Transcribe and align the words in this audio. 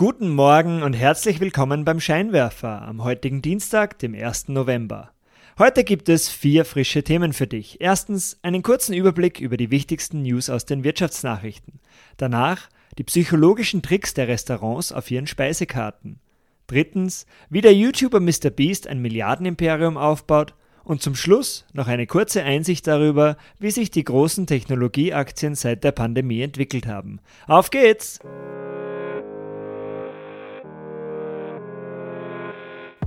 Guten 0.00 0.30
Morgen 0.30 0.82
und 0.82 0.94
herzlich 0.94 1.40
willkommen 1.40 1.84
beim 1.84 2.00
Scheinwerfer 2.00 2.80
am 2.80 3.04
heutigen 3.04 3.42
Dienstag, 3.42 3.98
dem 3.98 4.14
1. 4.14 4.48
November. 4.48 5.10
Heute 5.58 5.84
gibt 5.84 6.08
es 6.08 6.30
vier 6.30 6.64
frische 6.64 7.04
Themen 7.04 7.34
für 7.34 7.46
dich. 7.46 7.82
Erstens 7.82 8.38
einen 8.40 8.62
kurzen 8.62 8.94
Überblick 8.94 9.40
über 9.40 9.58
die 9.58 9.70
wichtigsten 9.70 10.22
News 10.22 10.48
aus 10.48 10.64
den 10.64 10.84
Wirtschaftsnachrichten. 10.84 11.80
Danach 12.16 12.70
die 12.96 13.04
psychologischen 13.04 13.82
Tricks 13.82 14.14
der 14.14 14.26
Restaurants 14.26 14.90
auf 14.90 15.10
ihren 15.10 15.26
Speisekarten. 15.26 16.18
Drittens, 16.66 17.26
wie 17.50 17.60
der 17.60 17.74
YouTuber 17.74 18.20
MrBeast 18.20 18.86
ein 18.86 19.02
Milliardenimperium 19.02 19.98
aufbaut. 19.98 20.54
Und 20.82 21.02
zum 21.02 21.14
Schluss 21.14 21.66
noch 21.74 21.88
eine 21.88 22.06
kurze 22.06 22.42
Einsicht 22.42 22.86
darüber, 22.86 23.36
wie 23.58 23.70
sich 23.70 23.90
die 23.90 24.04
großen 24.04 24.46
Technologieaktien 24.46 25.54
seit 25.56 25.84
der 25.84 25.92
Pandemie 25.92 26.40
entwickelt 26.40 26.86
haben. 26.86 27.20
Auf 27.46 27.68
geht's! 27.68 28.18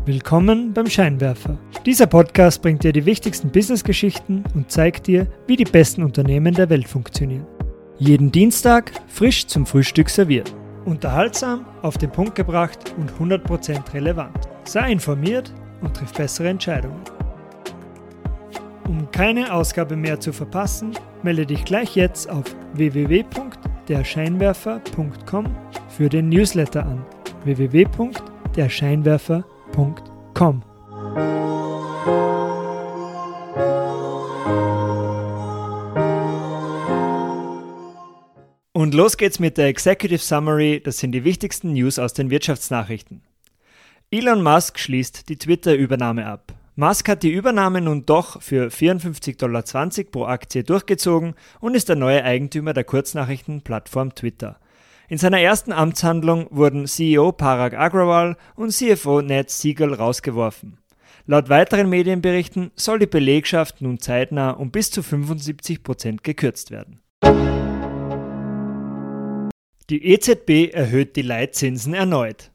Willkommen 0.06 0.74
beim 0.74 0.88
Scheinwerfer. 0.88 1.58
Dieser 1.86 2.08
Podcast 2.08 2.62
bringt 2.62 2.84
dir 2.84 2.92
die 2.92 3.06
wichtigsten 3.06 3.50
Businessgeschichten 3.50 4.44
und 4.54 4.70
zeigt 4.70 5.08
dir, 5.08 5.28
wie 5.48 5.56
die 5.56 5.64
besten 5.64 6.04
Unternehmen 6.04 6.54
der 6.54 6.70
Welt 6.70 6.90
funktionieren. 6.90 7.48
Jeden 8.00 8.30
Dienstag 8.30 8.92
frisch 9.08 9.48
zum 9.48 9.66
Frühstück 9.66 10.10
serviert. 10.10 10.54
Unterhaltsam, 10.84 11.66
auf 11.84 11.98
den 11.98 12.12
Punkt 12.12 12.36
gebracht 12.36 12.94
und 12.98 13.14
100% 13.14 13.94
relevant. 13.94 14.36
Sei 14.66 14.92
informiert 14.92 15.54
und 15.80 15.96
triff 15.96 16.12
bessere 16.12 16.50
Entscheidungen. 16.50 17.00
Um 18.90 19.10
keine 19.12 19.54
Ausgabe 19.54 19.96
mehr 19.96 20.20
zu 20.20 20.34
verpassen, 20.34 20.92
melde 21.22 21.46
dich 21.46 21.64
gleich 21.64 21.96
jetzt 21.96 22.30
auf 22.30 22.44
www.derscheinwerfer.com 22.74 25.46
für 25.88 26.10
den 26.10 26.28
Newsletter 26.28 26.86
an. 26.86 27.06
www.derscheinwerfer.com 27.46 29.53
www.ecom. 29.74 30.64
Und 38.74 38.94
los 38.94 39.18
geht's 39.18 39.40
mit 39.40 39.58
der 39.58 39.68
Executive 39.68 40.20
Summary, 40.20 40.82
das 40.84 40.98
sind 40.98 41.14
die 41.14 41.24
wichtigsten 41.24 41.74
News 41.74 42.00
aus 42.00 42.14
den 42.14 42.30
Wirtschaftsnachrichten. 42.30 43.22
Elon 44.12 44.44
Musk 44.44 44.80
schließt 44.80 45.30
die 45.30 45.38
Twitter-Übernahme 45.38 46.26
ab. 46.26 46.54
Musk 46.76 47.08
hat 47.08 47.24
die 47.24 47.32
Übernahme 47.32 47.82
nun 47.82 48.06
doch 48.06 48.42
für 48.42 48.68
54,20 48.70 49.38
Dollar 49.38 49.64
pro 50.12 50.26
Aktie 50.26 50.64
durchgezogen 50.64 51.36
und 51.60 51.76
ist 51.76 51.88
der 51.88 51.96
neue 51.96 52.24
Eigentümer 52.24 52.74
der 52.74 52.84
Kurznachrichtenplattform 52.84 54.16
Twitter. 54.16 54.60
In 55.10 55.18
seiner 55.18 55.42
ersten 55.42 55.74
Amtshandlung 55.74 56.48
wurden 56.50 56.88
CEO 56.88 57.34
Parag 57.34 57.74
Agrawal 57.74 58.38
und 58.56 58.72
CFO 58.72 59.22
Ned 59.22 59.50
Siegel 59.50 59.94
rausgeworfen. 59.94 60.78
Laut 61.26 61.50
weiteren 61.50 61.90
Medienberichten 61.90 62.72
soll 62.76 63.00
die 63.00 63.06
Belegschaft 63.06 63.82
nun 63.82 64.00
zeitnah 64.00 64.52
um 64.52 64.72
bis 64.72 64.92
zu 64.92 65.04
75 65.04 65.84
Prozent 65.84 66.24
gekürzt 66.24 66.72
werden. 66.72 67.02
Die 69.90 70.06
EZB 70.06 70.74
erhöht 70.74 71.18
die 71.18 71.22
Leitzinsen 71.22 71.94
erneut. 71.94 72.52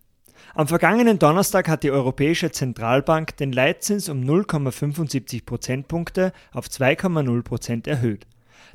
Am 0.55 0.67
vergangenen 0.67 1.19
Donnerstag 1.19 1.69
hat 1.69 1.83
die 1.83 1.91
Europäische 1.91 2.51
Zentralbank 2.51 3.37
den 3.37 3.53
Leitzins 3.53 4.09
um 4.09 4.23
0,75 4.23 5.45
Prozentpunkte 5.45 6.33
auf 6.53 6.67
2,0 6.67 7.43
Prozent 7.43 7.87
erhöht. 7.87 8.27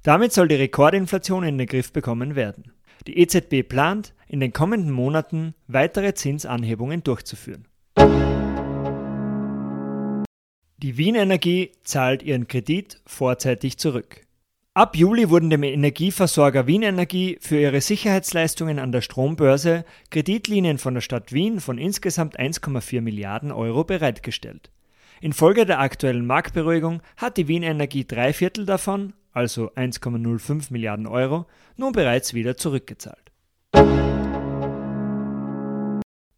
Damit 0.03 0.31
soll 0.31 0.47
die 0.47 0.55
Rekordinflation 0.55 1.43
in 1.43 1.57
den 1.57 1.67
Griff 1.67 1.91
bekommen 1.91 2.35
werden. 2.35 2.71
Die 3.07 3.17
EZB 3.19 3.67
plant, 3.67 4.13
in 4.27 4.39
den 4.39 4.53
kommenden 4.53 4.91
Monaten 4.91 5.53
weitere 5.67 6.13
Zinsanhebungen 6.13 7.03
durchzuführen. 7.03 7.67
Die 10.77 10.97
Wien 10.97 11.15
Energie 11.15 11.71
zahlt 11.83 12.23
ihren 12.23 12.47
Kredit 12.47 13.01
vorzeitig 13.05 13.77
zurück. 13.77 14.21
Ab 14.73 14.95
Juli 14.97 15.29
wurden 15.29 15.49
dem 15.49 15.63
Energieversorger 15.63 16.65
Wien 16.65 16.81
Energie 16.81 17.37
für 17.39 17.59
ihre 17.59 17.79
Sicherheitsleistungen 17.79 18.79
an 18.79 18.91
der 18.91 19.01
Strombörse 19.01 19.85
Kreditlinien 20.09 20.79
von 20.79 20.95
der 20.95 21.01
Stadt 21.01 21.31
Wien 21.31 21.59
von 21.59 21.77
insgesamt 21.77 22.39
1,4 22.39 23.01
Milliarden 23.01 23.51
Euro 23.51 23.83
bereitgestellt. 23.83 24.71
Infolge 25.21 25.65
der 25.65 25.79
aktuellen 25.79 26.25
Marktberuhigung 26.25 27.01
hat 27.17 27.37
die 27.37 27.47
Wien 27.47 27.63
Energie 27.63 28.03
drei 28.05 28.33
Viertel 28.33 28.65
davon, 28.65 29.13
also 29.33 29.71
1,05 29.73 30.71
Milliarden 30.71 31.07
Euro, 31.07 31.45
nun 31.75 31.91
bereits 31.91 32.33
wieder 32.33 32.55
zurückgezahlt. 32.55 33.31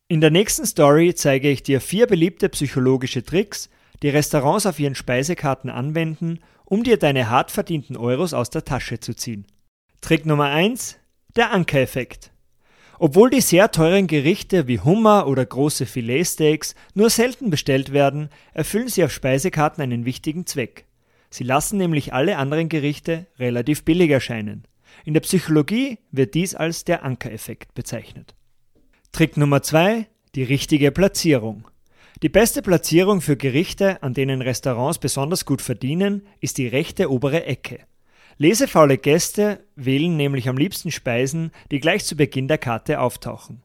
In 0.07 0.22
der 0.22 0.31
nächsten 0.31 0.66
Story 0.66 1.13
zeige 1.16 1.50
ich 1.50 1.63
dir 1.63 1.81
vier 1.81 2.07
beliebte 2.07 2.47
psychologische 2.50 3.23
Tricks, 3.23 3.69
die 4.01 4.09
Restaurants 4.09 4.66
auf 4.66 4.79
ihren 4.79 4.95
Speisekarten 4.95 5.69
anwenden, 5.69 6.39
um 6.63 6.84
dir 6.84 6.97
deine 6.97 7.29
hart 7.29 7.51
verdienten 7.51 7.97
Euros 7.97 8.34
aus 8.34 8.50
der 8.50 8.66
Tasche 8.66 9.00
zu 9.00 9.16
ziehen. 9.16 9.45
Trick 10.01 10.25
Nummer 10.25 10.45
1: 10.45 10.97
Der 11.35 11.51
Ankereffekt. 11.51 12.31
Obwohl 13.00 13.29
die 13.29 13.41
sehr 13.41 13.72
teuren 13.72 14.07
Gerichte 14.07 14.67
wie 14.67 14.79
Hummer 14.79 15.28
oder 15.28 15.45
große 15.45 15.85
Filetsteaks 15.85 16.75
nur 16.94 17.09
selten 17.09 17.50
bestellt 17.50 17.91
werden, 17.91 18.29
erfüllen 18.53 18.88
sie 18.88 19.03
auf 19.03 19.11
Speisekarten 19.11 19.84
einen 19.84 20.05
wichtigen 20.05 20.45
Zweck. 20.45 20.85
Sie 21.30 21.44
lassen 21.44 21.78
nämlich 21.78 22.13
alle 22.13 22.38
anderen 22.38 22.69
Gerichte 22.69 23.28
relativ 23.40 23.84
billig 23.84 24.09
erscheinen. 24.09 24.63
In 25.03 25.13
der 25.13 25.22
Psychologie 25.22 26.00
wird 26.12 26.34
dies 26.34 26.56
als 26.56 26.86
der 26.86 27.03
Ankereffekt 27.03 27.74
bezeichnet. 27.74 28.36
Trick 29.12 29.38
Nummer 29.38 29.62
2: 29.62 30.08
Die 30.35 30.44
richtige 30.44 30.91
Platzierung. 30.91 31.68
Die 32.22 32.30
beste 32.30 32.62
Platzierung 32.62 33.19
für 33.19 33.35
Gerichte, 33.35 34.02
an 34.02 34.14
denen 34.14 34.41
Restaurants 34.41 35.00
besonders 35.00 35.46
gut 35.46 35.62
verdienen, 35.62 36.25
ist 36.40 36.58
die 36.58 36.68
rechte 36.68 37.12
obere 37.12 37.46
Ecke. 37.46 37.80
Lesefaule 38.38 38.97
Gäste 38.97 39.64
wählen 39.75 40.16
nämlich 40.16 40.50
am 40.50 40.58
liebsten 40.58 40.91
Speisen, 40.91 41.52
die 41.72 41.80
gleich 41.80 42.06
zu 42.06 42.16
Beginn 42.16 42.47
der 42.47 42.58
Karte 42.58 43.00
auftauchen. 43.00 43.64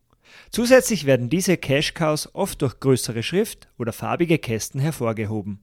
Zusätzlich 0.50 1.06
werden 1.06 1.28
diese 1.28 1.56
Cash 1.56 1.94
Cows 1.94 2.34
oft 2.34 2.62
durch 2.62 2.78
größere 2.78 3.22
Schrift 3.22 3.68
oder 3.78 3.92
farbige 3.92 4.38
Kästen 4.38 4.80
hervorgehoben. 4.80 5.60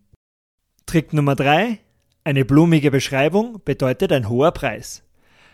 Trick 0.86 1.13
Nummer 1.13 1.36
3: 1.36 1.80
eine 2.27 2.43
blumige 2.43 2.91
Beschreibung 2.91 3.61
bedeutet 3.63 4.11
ein 4.11 4.27
hoher 4.27 4.51
Preis. 4.51 5.01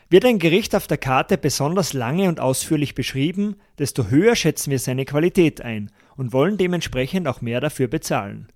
Wird 0.10 0.26
ein 0.26 0.40
Gericht 0.40 0.76
auf 0.76 0.88
der 0.88 0.98
Karte 0.98 1.38
besonders 1.38 1.94
lange 1.94 2.28
und 2.28 2.40
ausführlich 2.40 2.96
beschrieben, 2.96 3.58
desto 3.78 4.08
höher 4.08 4.36
schätzen 4.36 4.72
wir 4.72 4.80
seine 4.80 5.06
Qualität 5.06 5.62
ein 5.62 5.92
und 6.18 6.34
wollen 6.34 6.58
dementsprechend 6.58 7.28
auch 7.28 7.42
mehr 7.42 7.62
dafür 7.62 7.88
bezahlen. 7.90 8.48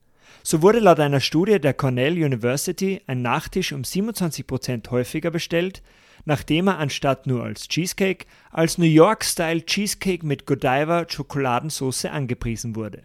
So 0.42 0.64
wurde 0.64 0.80
laut 0.80 1.00
einer 1.00 1.20
Studie 1.20 1.60
der 1.60 1.76
Cornell 1.76 2.14
University 2.14 3.04
ein 3.06 3.22
Nachtisch 3.22 3.72
um 3.72 3.84
27% 3.84 4.90
häufiger 4.90 5.30
bestellt, 5.30 5.84
nachdem 6.26 6.70
er 6.70 6.80
anstatt 6.80 7.28
nur 7.28 7.44
als 7.44 7.68
Cheesecake 7.68 8.26
als 8.50 8.80
New 8.80 8.86
York-Style 8.86 9.64
Cheesecake 9.64 10.26
mit 10.26 10.48
Godiva 10.48 11.06
Schokoladensauce 11.08 12.06
angepriesen 12.06 12.76
wurde. 12.76 13.04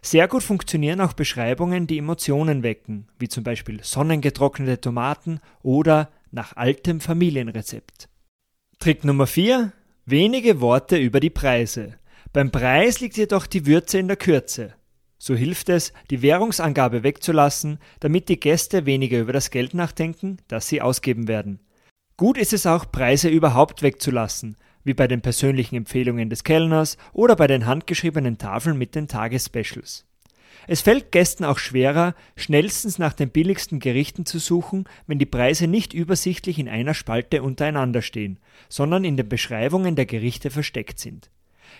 Sehr 0.00 0.28
gut 0.28 0.42
funktionieren 0.42 1.00
auch 1.00 1.12
Beschreibungen, 1.12 1.86
die 1.86 1.98
Emotionen 1.98 2.62
wecken, 2.62 3.08
wie 3.18 3.28
zum 3.28 3.44
Beispiel 3.44 3.82
sonnengetrocknete 3.82 4.80
Tomaten 4.80 5.40
oder 5.62 6.10
nach 6.30 6.56
altem 6.56 7.00
Familienrezept. 7.00 8.08
Trick 8.78 9.04
Nummer 9.04 9.26
4. 9.26 9.72
Wenige 10.06 10.60
Worte 10.60 10.96
über 10.96 11.20
die 11.20 11.30
Preise. 11.30 11.98
Beim 12.32 12.50
Preis 12.50 13.00
liegt 13.00 13.16
jedoch 13.16 13.46
die 13.46 13.66
Würze 13.66 13.98
in 13.98 14.08
der 14.08 14.16
Kürze. 14.16 14.74
So 15.18 15.36
hilft 15.36 15.68
es, 15.68 15.92
die 16.10 16.22
Währungsangabe 16.22 17.04
wegzulassen, 17.04 17.78
damit 18.00 18.28
die 18.28 18.40
Gäste 18.40 18.86
weniger 18.86 19.20
über 19.20 19.32
das 19.32 19.50
Geld 19.50 19.72
nachdenken, 19.72 20.38
das 20.48 20.66
sie 20.66 20.82
ausgeben 20.82 21.28
werden. 21.28 21.60
Gut 22.16 22.36
ist 22.36 22.52
es 22.52 22.66
auch, 22.66 22.90
Preise 22.90 23.28
überhaupt 23.28 23.82
wegzulassen, 23.82 24.56
wie 24.84 24.94
bei 24.94 25.06
den 25.06 25.20
persönlichen 25.20 25.76
Empfehlungen 25.76 26.30
des 26.30 26.44
Kellners 26.44 26.96
oder 27.12 27.36
bei 27.36 27.46
den 27.46 27.66
handgeschriebenen 27.66 28.38
Tafeln 28.38 28.78
mit 28.78 28.94
den 28.94 29.08
Tagesspecials. 29.08 30.06
Es 30.66 30.80
fällt 30.80 31.10
Gästen 31.10 31.44
auch 31.44 31.58
schwerer, 31.58 32.14
schnellstens 32.36 32.98
nach 32.98 33.12
den 33.12 33.30
billigsten 33.30 33.80
Gerichten 33.80 34.26
zu 34.26 34.38
suchen, 34.38 34.84
wenn 35.06 35.18
die 35.18 35.26
Preise 35.26 35.66
nicht 35.66 35.92
übersichtlich 35.92 36.58
in 36.58 36.68
einer 36.68 36.94
Spalte 36.94 37.42
untereinander 37.42 38.02
stehen, 38.02 38.38
sondern 38.68 39.04
in 39.04 39.16
den 39.16 39.28
Beschreibungen 39.28 39.96
der 39.96 40.06
Gerichte 40.06 40.50
versteckt 40.50 40.98
sind. 40.98 41.30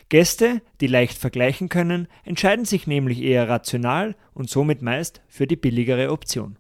Gäste, 0.09 0.63
die 0.81 0.87
leicht 0.87 1.19
vergleichen 1.19 1.69
können, 1.69 2.09
entscheiden 2.25 2.65
sich 2.65 2.87
nämlich 2.87 3.23
eher 3.23 3.49
rational 3.49 4.17
und 4.35 4.51
somit 4.51 4.83
meist 4.83 5.23
für 5.29 5.47
die 5.47 5.57
billigere 5.57 6.11
Option. 6.11 6.59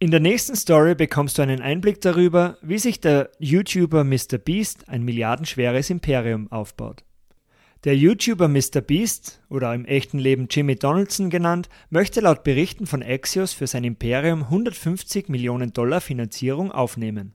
In 0.00 0.12
der 0.12 0.20
nächsten 0.20 0.54
Story 0.54 0.94
bekommst 0.94 1.38
du 1.38 1.42
einen 1.42 1.60
Einblick 1.60 2.00
darüber, 2.00 2.56
wie 2.62 2.78
sich 2.78 3.00
der 3.00 3.32
YouTuber 3.40 4.04
MrBeast 4.04 4.88
ein 4.88 5.02
milliardenschweres 5.02 5.90
Imperium 5.90 6.52
aufbaut. 6.52 7.02
Der 7.82 7.96
YouTuber 7.96 8.46
MrBeast, 8.46 9.40
oder 9.48 9.74
im 9.74 9.84
echten 9.86 10.20
Leben 10.20 10.46
Jimmy 10.48 10.76
Donaldson 10.76 11.30
genannt, 11.30 11.68
möchte 11.90 12.20
laut 12.20 12.44
Berichten 12.44 12.86
von 12.86 13.02
Axios 13.02 13.52
für 13.52 13.66
sein 13.66 13.82
Imperium 13.82 14.44
150 14.44 15.28
Millionen 15.28 15.72
Dollar 15.72 16.00
Finanzierung 16.00 16.70
aufnehmen. 16.70 17.34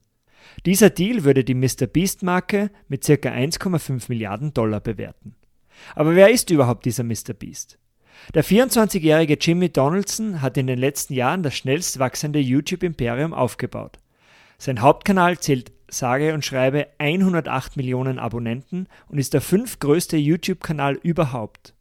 Dieser 0.66 0.90
Deal 0.90 1.26
würde 1.26 1.44
die 1.44 1.56
MrBeast-Marke 1.56 2.72
mit 2.88 3.04
ca. 3.04 3.12
1,5 3.12 4.06
Milliarden 4.08 4.54
Dollar 4.54 4.80
bewerten. 4.80 5.36
Aber 5.96 6.16
wer 6.16 6.32
ist 6.32 6.50
überhaupt 6.50 6.86
dieser 6.86 7.04
MrBeast? 7.04 7.78
Der 8.34 8.44
24-jährige 8.44 9.38
Jimmy 9.40 9.70
Donaldson 9.70 10.42
hat 10.42 10.58
in 10.58 10.68
den 10.68 10.80
letzten 10.80 11.14
Jahren 11.14 11.44
das 11.44 11.56
schnellst 11.56 12.00
wachsende 12.00 12.40
YouTube-Imperium 12.40 13.34
aufgebaut. 13.34 14.00
Sein 14.58 14.82
Hauptkanal 14.82 15.40
zählt 15.40 15.72
sage 15.90 16.34
und 16.34 16.44
schreibe 16.44 16.88
108 16.98 17.78
Millionen 17.78 18.18
Abonnenten 18.18 18.88
und 19.08 19.20
ist 19.20 19.34
der 19.34 19.42
fünftgrößte 19.42 20.18
YouTube-Kanal 20.18 20.96
überhaupt. 21.04 21.74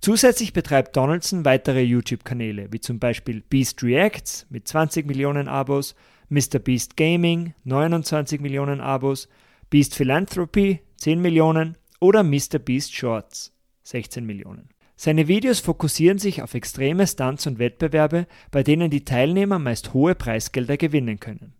Zusätzlich 0.00 0.52
betreibt 0.52 0.96
Donaldson 0.96 1.44
weitere 1.44 1.80
YouTube-Kanäle, 1.82 2.68
wie 2.70 2.80
zum 2.80 2.98
Beispiel 2.98 3.42
Beast 3.48 3.82
Reacts 3.82 4.46
mit 4.50 4.68
20 4.68 5.06
Millionen 5.06 5.48
Abos, 5.48 5.94
Mr. 6.28 6.58
Beast 6.58 6.96
Gaming 6.96 7.54
29 7.64 8.40
Millionen 8.40 8.80
Abos, 8.80 9.28
Beast 9.70 9.94
Philanthropy 9.94 10.80
10 10.98 11.20
Millionen 11.20 11.76
oder 12.00 12.22
Mr. 12.22 12.58
Beast 12.58 12.94
Shorts 12.94 13.52
16 13.84 14.24
Millionen. 14.26 14.68
Seine 15.00 15.28
Videos 15.28 15.60
fokussieren 15.60 16.18
sich 16.18 16.42
auf 16.42 16.54
extreme 16.54 17.06
Stunts 17.06 17.46
und 17.46 17.60
Wettbewerbe, 17.60 18.26
bei 18.50 18.64
denen 18.64 18.90
die 18.90 19.04
Teilnehmer 19.04 19.60
meist 19.60 19.94
hohe 19.94 20.16
Preisgelder 20.16 20.76
gewinnen 20.76 21.20
können. 21.20 21.52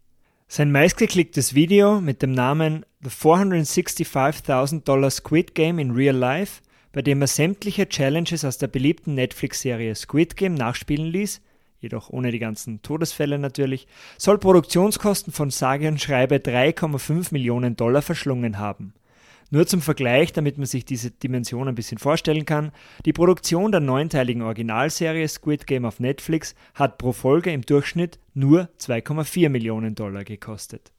Sein 0.48 0.72
meistgeklicktes 0.72 1.54
Video 1.54 2.00
mit 2.00 2.20
dem 2.20 2.32
Namen 2.32 2.84
The 3.00 3.10
465.000 3.10 4.82
Dollar 4.82 5.10
Squid 5.10 5.54
Game 5.54 5.78
in 5.78 5.92
Real 5.92 6.16
Life, 6.16 6.62
bei 6.90 7.00
dem 7.00 7.20
er 7.20 7.28
sämtliche 7.28 7.88
Challenges 7.88 8.44
aus 8.44 8.58
der 8.58 8.66
beliebten 8.66 9.14
Netflix-Serie 9.14 9.94
Squid 9.94 10.36
Game 10.36 10.54
nachspielen 10.54 11.06
ließ, 11.06 11.40
jedoch 11.80 12.10
ohne 12.10 12.32
die 12.32 12.40
ganzen 12.40 12.82
Todesfälle 12.82 13.38
natürlich, 13.38 13.86
soll 14.16 14.38
Produktionskosten 14.38 15.32
von 15.32 15.50
sage 15.50 15.86
und 15.86 16.00
schreibe 16.00 16.38
3,5 16.38 17.28
Millionen 17.30 17.76
Dollar 17.76 18.02
verschlungen 18.02 18.58
haben. 18.58 18.94
Nur 19.50 19.66
zum 19.66 19.80
Vergleich, 19.80 20.32
damit 20.32 20.58
man 20.58 20.66
sich 20.66 20.84
diese 20.84 21.10
Dimension 21.10 21.68
ein 21.68 21.74
bisschen 21.74 21.98
vorstellen 21.98 22.44
kann, 22.44 22.70
die 23.06 23.14
Produktion 23.14 23.72
der 23.72 23.80
neunteiligen 23.80 24.42
Originalserie 24.42 25.26
Squid 25.26 25.66
Game 25.66 25.86
auf 25.86 26.00
Netflix 26.00 26.54
hat 26.74 26.98
pro 26.98 27.12
Folge 27.12 27.50
im 27.50 27.62
Durchschnitt 27.62 28.18
nur 28.34 28.68
2,4 28.78 29.48
Millionen 29.48 29.94
Dollar 29.94 30.24
gekostet. 30.24 30.92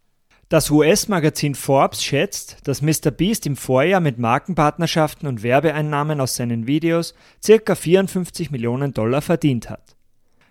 Das 0.50 0.72
US-Magazin 0.72 1.54
Forbes 1.54 2.04
schätzt, 2.04 2.58
dass 2.68 2.82
Mr. 2.82 3.12
Beast 3.12 3.46
im 3.46 3.56
Vorjahr 3.56 4.02
mit 4.02 4.18
Markenpartnerschaften 4.18 5.28
und 5.28 5.44
Werbeeinnahmen 5.44 6.20
aus 6.20 6.36
seinen 6.36 6.66
Videos 6.66 7.14
ca. 7.46 7.76
54 7.76 8.50
Millionen 8.50 8.96
Dollar 8.96 9.22
verdient 9.22 9.70
hat. 9.70 9.96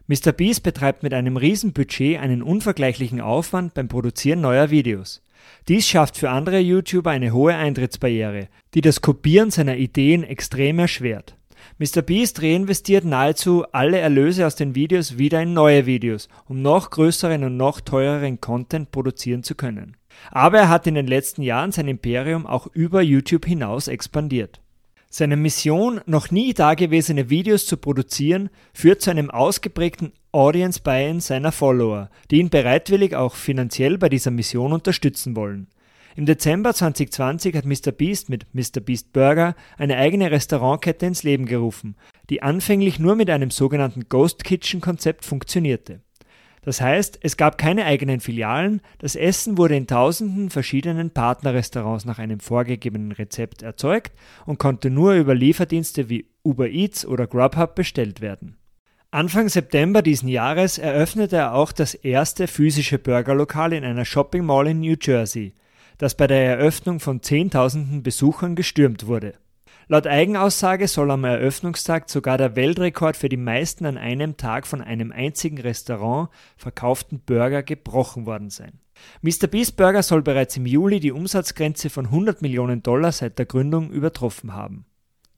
Mr. 0.06 0.30
Beast 0.30 0.62
betreibt 0.62 1.02
mit 1.02 1.12
einem 1.12 1.36
Riesenbudget 1.36 2.20
einen 2.20 2.44
unvergleichlichen 2.44 3.20
Aufwand 3.20 3.74
beim 3.74 3.88
Produzieren 3.88 4.40
neuer 4.40 4.70
Videos. 4.70 5.20
Dies 5.68 5.86
schafft 5.86 6.16
für 6.16 6.30
andere 6.30 6.58
YouTuber 6.58 7.10
eine 7.10 7.32
hohe 7.32 7.54
Eintrittsbarriere, 7.54 8.48
die 8.74 8.80
das 8.80 9.00
Kopieren 9.00 9.50
seiner 9.50 9.76
Ideen 9.76 10.24
extrem 10.24 10.78
erschwert. 10.78 11.36
MrBeast 11.78 12.42
reinvestiert 12.42 13.04
nahezu 13.04 13.64
alle 13.72 13.98
Erlöse 13.98 14.46
aus 14.46 14.56
den 14.56 14.74
Videos 14.74 15.18
wieder 15.18 15.42
in 15.42 15.52
neue 15.52 15.86
Videos, 15.86 16.28
um 16.46 16.62
noch 16.62 16.90
größeren 16.90 17.44
und 17.44 17.56
noch 17.56 17.80
teureren 17.80 18.40
Content 18.40 18.90
produzieren 18.90 19.42
zu 19.42 19.54
können. 19.54 19.96
Aber 20.30 20.58
er 20.58 20.68
hat 20.68 20.86
in 20.86 20.94
den 20.94 21.06
letzten 21.06 21.42
Jahren 21.42 21.72
sein 21.72 21.88
Imperium 21.88 22.46
auch 22.46 22.66
über 22.72 23.02
YouTube 23.02 23.46
hinaus 23.46 23.88
expandiert. 23.88 24.60
Seine 25.10 25.36
Mission, 25.36 26.00
noch 26.06 26.30
nie 26.30 26.52
dagewesene 26.52 27.30
Videos 27.30 27.66
zu 27.66 27.76
produzieren, 27.78 28.50
führt 28.74 29.00
zu 29.00 29.10
einem 29.10 29.30
ausgeprägten 29.30 30.12
Audience 30.32 30.80
Buy-in 30.82 31.20
seiner 31.20 31.52
Follower, 31.52 32.10
die 32.30 32.36
ihn 32.36 32.50
bereitwillig 32.50 33.14
auch 33.14 33.34
finanziell 33.34 33.96
bei 33.96 34.10
dieser 34.10 34.30
Mission 34.30 34.74
unterstützen 34.74 35.34
wollen. 35.36 35.68
Im 36.16 36.26
Dezember 36.26 36.74
2020 36.74 37.54
hat 37.54 37.64
MrBeast 37.64 38.28
mit 38.28 38.46
MrBeast 38.52 39.12
Burger 39.12 39.54
eine 39.78 39.96
eigene 39.96 40.30
Restaurantkette 40.30 41.06
ins 41.06 41.22
Leben 41.22 41.46
gerufen, 41.46 41.96
die 42.28 42.42
anfänglich 42.42 42.98
nur 42.98 43.14
mit 43.14 43.30
einem 43.30 43.50
sogenannten 43.50 44.08
Ghost 44.10 44.44
Kitchen 44.44 44.80
Konzept 44.82 45.24
funktionierte. 45.24 46.00
Das 46.60 46.82
heißt, 46.82 47.20
es 47.22 47.38
gab 47.38 47.56
keine 47.56 47.86
eigenen 47.86 48.20
Filialen, 48.20 48.82
das 48.98 49.16
Essen 49.16 49.56
wurde 49.56 49.76
in 49.76 49.86
tausenden 49.86 50.50
verschiedenen 50.50 51.10
Partnerrestaurants 51.10 52.04
nach 52.04 52.18
einem 52.18 52.40
vorgegebenen 52.40 53.12
Rezept 53.12 53.62
erzeugt 53.62 54.12
und 54.44 54.58
konnte 54.58 54.90
nur 54.90 55.14
über 55.14 55.34
Lieferdienste 55.34 56.10
wie 56.10 56.26
Uber 56.44 56.68
Eats 56.68 57.06
oder 57.06 57.26
Grubhub 57.26 57.74
bestellt 57.74 58.20
werden. 58.20 58.58
Anfang 59.10 59.48
September 59.48 60.02
diesen 60.02 60.28
Jahres 60.28 60.76
eröffnete 60.76 61.36
er 61.36 61.54
auch 61.54 61.72
das 61.72 61.94
erste 61.94 62.46
physische 62.46 62.98
Burgerlokal 62.98 63.72
in 63.72 63.82
einer 63.82 64.04
Shopping 64.04 64.44
Mall 64.44 64.66
in 64.66 64.80
New 64.80 64.96
Jersey, 65.00 65.54
das 65.96 66.14
bei 66.14 66.26
der 66.26 66.44
Eröffnung 66.44 67.00
von 67.00 67.22
Zehntausenden 67.22 68.02
Besuchern 68.02 68.54
gestürmt 68.54 69.06
wurde. 69.06 69.32
Laut 69.86 70.06
Eigenaussage 70.06 70.88
soll 70.88 71.10
am 71.10 71.24
Eröffnungstag 71.24 72.10
sogar 72.10 72.36
der 72.36 72.54
Weltrekord 72.54 73.16
für 73.16 73.30
die 73.30 73.38
meisten 73.38 73.86
an 73.86 73.96
einem 73.96 74.36
Tag 74.36 74.66
von 74.66 74.82
einem 74.82 75.10
einzigen 75.10 75.56
Restaurant 75.56 76.28
verkauften 76.58 77.20
Burger 77.24 77.62
gebrochen 77.62 78.26
worden 78.26 78.50
sein. 78.50 78.72
Mr. 79.22 79.46
Beast 79.46 79.78
Burger 79.78 80.02
soll 80.02 80.20
bereits 80.20 80.58
im 80.58 80.66
Juli 80.66 81.00
die 81.00 81.12
Umsatzgrenze 81.12 81.88
von 81.88 82.04
100 82.04 82.42
Millionen 82.42 82.82
Dollar 82.82 83.12
seit 83.12 83.38
der 83.38 83.46
Gründung 83.46 83.90
übertroffen 83.90 84.52
haben. 84.52 84.84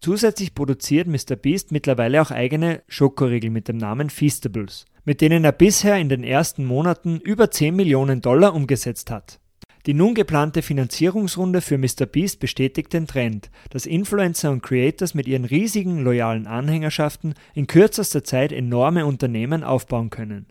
Zusätzlich 0.00 0.55
produziert 0.55 1.06
Mr. 1.08 1.37
Beast 1.37 1.73
mittlerweile 1.73 2.23
auch 2.23 2.31
eigene 2.31 2.82
Schokoriegel 2.88 3.50
mit 3.50 3.69
dem 3.69 3.76
Namen 3.76 4.08
Feastables, 4.08 4.87
mit 5.05 5.20
denen 5.20 5.44
er 5.44 5.52
bisher 5.52 5.99
in 5.99 6.08
den 6.08 6.25
ersten 6.25 6.64
Monaten 6.64 7.20
über 7.20 7.50
10 7.50 7.76
Millionen 7.76 8.23
Dollar 8.23 8.55
umgesetzt 8.55 9.11
hat. 9.11 9.41
Die 9.85 9.93
nun 9.93 10.14
geplante 10.14 10.62
Finanzierungsrunde 10.62 11.61
für 11.61 11.76
MrBeast 11.76 12.41
bestätigt 12.41 12.94
den 12.94 13.06
Trend, 13.06 13.50
dass 13.70 13.85
Influencer 13.85 14.50
und 14.50 14.62
Creators 14.62 15.12
mit 15.12 15.26
ihren 15.26 15.44
riesigen 15.44 16.03
loyalen 16.03 16.46
Anhängerschaften 16.46 17.35
in 17.55 17.67
kürzester 17.67 18.25
Zeit 18.25 18.53
enorme 18.53 19.05
Unternehmen 19.05 19.64
aufbauen 19.64 20.08
können. 20.08 20.46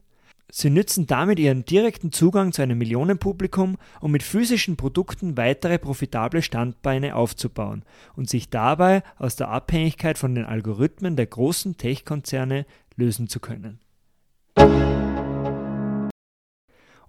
Sie 0.52 0.72
nützen 0.72 1.06
damit 1.06 1.38
ihren 1.38 1.64
direkten 1.64 2.12
Zugang 2.12 2.54
zu 2.54 2.64
einem 2.64 2.80
Millionenpublikum, 2.80 3.78
um 4.02 4.12
mit 4.12 4.24
physischen 4.24 4.78
Produkten 4.78 5.38
weitere 5.38 5.78
profitable 5.78 6.42
Standbeine 6.42 7.16
aufzubauen 7.16 7.84
und 8.16 8.30
sich 8.30 8.50
dabei 8.50 9.04
aus 9.18 9.36
der 9.36 9.50
Abhängigkeit 9.50 10.18
von 10.18 10.34
den 10.34 10.46
Algorithmen 10.46 11.16
der 11.16 11.28
großen 11.28 11.78
Tech-Konzerne 11.78 12.66
lösen 12.96 13.30
zu 13.30 13.40
können. 13.40 13.80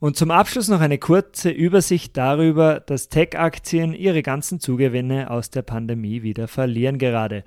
Und 0.00 0.16
zum 0.16 0.30
Abschluss 0.30 0.68
noch 0.68 0.80
eine 0.80 0.98
kurze 0.98 1.50
Übersicht 1.50 2.16
darüber, 2.16 2.80
dass 2.80 3.08
Tech-Aktien 3.08 3.94
ihre 3.94 4.22
ganzen 4.22 4.60
Zugewinne 4.60 5.30
aus 5.30 5.50
der 5.50 5.62
Pandemie 5.62 6.22
wieder 6.22 6.46
verlieren 6.48 6.98
gerade. 6.98 7.44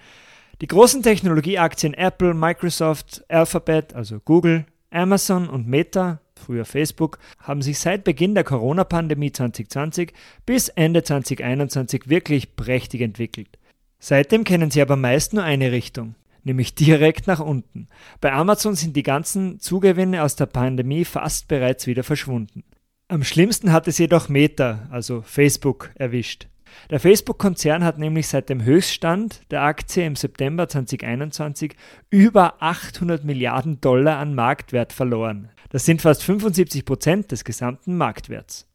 Die 0.62 0.68
großen 0.68 1.02
Technologieaktien 1.02 1.94
Apple, 1.96 2.34
Microsoft, 2.34 3.26
Alphabet, 3.28 3.96
also 3.96 4.20
Google, 4.20 4.66
Amazon 4.94 5.50
und 5.50 5.68
Meta, 5.68 6.20
früher 6.36 6.66
Facebook, 6.66 7.20
haben 7.40 7.62
sich 7.62 7.80
seit 7.80 8.04
Beginn 8.04 8.36
der 8.36 8.44
Corona-Pandemie 8.44 9.32
2020 9.32 10.14
bis 10.46 10.70
Ende 10.70 11.04
2021 11.04 12.10
wirklich 12.10 12.56
prächtig 12.56 13.02
entwickelt. 13.02 13.58
Seitdem 14.00 14.44
kennen 14.44 14.72
sie 14.72 14.82
aber 14.82 14.96
meist 14.96 15.34
nur 15.34 15.44
eine 15.44 15.72
Richtung 15.72 16.16
nämlich 16.44 16.76
direkt 16.76 17.28
nach 17.28 17.40
unten. 17.40 17.88
Bei 18.22 18.34
Amazon 18.34 18.76
sind 18.76 18.96
die 18.96 19.04
ganzen 19.04 19.60
Zugewinne 19.60 20.24
aus 20.24 20.36
der 20.36 20.46
Pandemie 20.46 21.06
fast 21.06 21.48
bereits 21.48 21.88
wieder 21.88 22.04
verschwunden. 22.04 22.64
Am 23.08 23.24
schlimmsten 23.24 23.72
hat 23.72 23.88
es 23.88 23.98
jedoch 23.98 24.30
Meta, 24.30 24.88
also 24.90 25.22
Facebook, 25.22 25.92
erwischt. 25.96 26.48
Der 26.90 27.00
Facebook-Konzern 27.00 27.84
hat 27.84 27.98
nämlich 27.98 28.28
seit 28.28 28.50
dem 28.50 28.64
Höchststand 28.64 29.42
der 29.52 29.64
Aktie 29.64 30.06
im 30.06 30.16
September 30.16 30.68
2021 30.68 31.76
über 32.10 32.62
800 32.62 33.24
Milliarden 33.24 33.82
Dollar 33.82 34.20
an 34.20 34.36
Marktwert 34.36 34.94
verloren. 34.94 35.50
Das 35.70 35.86
sind 35.86 36.02
fast 36.02 36.24
75 36.24 36.86
Prozent 36.86 37.32
des 37.32 37.44
gesamten 37.44 37.98
Marktwerts. 37.98 38.68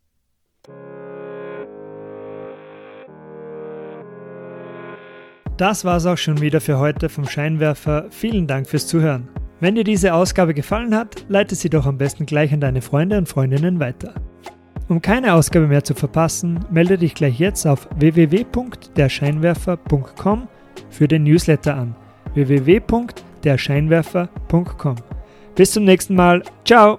Das 5.56 5.84
war's 5.84 6.06
auch 6.06 6.18
schon 6.18 6.40
wieder 6.40 6.60
für 6.60 6.78
heute 6.78 7.08
vom 7.08 7.26
Scheinwerfer. 7.26 8.06
Vielen 8.10 8.46
Dank 8.46 8.68
fürs 8.68 8.86
Zuhören. 8.86 9.28
Wenn 9.58 9.74
dir 9.74 9.82
diese 9.82 10.14
Ausgabe 10.14 10.54
gefallen 10.54 10.94
hat, 10.94 11.26
leite 11.28 11.56
sie 11.56 11.68
doch 11.68 11.84
am 11.84 11.98
besten 11.98 12.26
gleich 12.26 12.52
an 12.52 12.60
deine 12.60 12.80
Freunde 12.80 13.18
und 13.18 13.28
Freundinnen 13.28 13.80
weiter. 13.80 14.14
Um 14.88 15.02
keine 15.02 15.34
Ausgabe 15.34 15.66
mehr 15.66 15.84
zu 15.84 15.92
verpassen, 15.94 16.64
melde 16.70 16.96
dich 16.96 17.14
gleich 17.14 17.38
jetzt 17.38 17.66
auf 17.66 17.86
www.derscheinwerfer.com 17.96 20.48
für 20.90 21.08
den 21.08 21.24
Newsletter 21.24 21.76
an. 21.76 21.94
www.derscheinwerfer.com. 22.34 24.96
Bis 25.54 25.72
zum 25.72 25.84
nächsten 25.84 26.14
Mal. 26.14 26.42
Ciao! 26.64 26.98